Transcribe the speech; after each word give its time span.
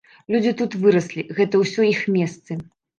Людзі 0.35 0.53
тут 0.61 0.71
выраслі, 0.87 1.27
гэта 1.39 1.63
ўсё 1.63 1.89
іх 1.95 2.05
месцы. 2.19 2.63